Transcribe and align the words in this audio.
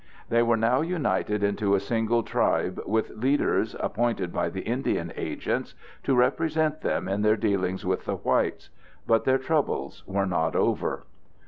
They 0.29 0.41
were 0.41 0.57
now 0.57 0.81
united 0.81 1.43
into 1.43 1.75
a 1.75 1.79
single 1.79 2.23
tribe 2.23 2.81
with 2.87 3.11
leaders, 3.11 3.75
appointed 3.79 4.33
by 4.33 4.49
the 4.49 4.61
Indian 4.61 5.13
agents, 5.15 5.75
to 6.01 6.15
represent 6.15 6.81
them 6.81 7.07
in 7.07 7.21
their 7.21 7.37
dealings 7.37 7.85
with 7.85 8.05
the 8.05 8.15
whites. 8.15 8.71
But 9.05 9.25
their 9.25 9.37
troubles 9.37 10.01
were 10.07 10.25
not 10.25 10.55
over. 10.55 11.03